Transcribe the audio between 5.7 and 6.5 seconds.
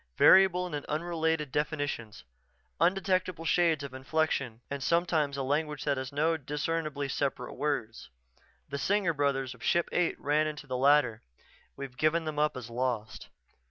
that has no